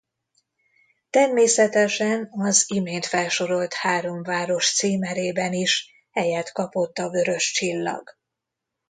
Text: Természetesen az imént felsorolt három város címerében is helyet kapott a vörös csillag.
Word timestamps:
Természetesen 1.09 2.27
az 2.31 2.63
imént 2.67 3.05
felsorolt 3.05 3.73
három 3.73 4.23
város 4.23 4.73
címerében 4.75 5.53
is 5.53 5.89
helyet 6.11 6.51
kapott 6.51 6.97
a 6.97 7.09
vörös 7.09 7.51
csillag. 7.51 8.17